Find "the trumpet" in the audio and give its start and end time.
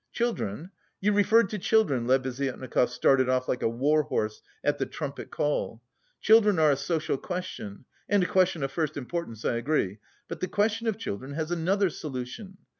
4.79-5.29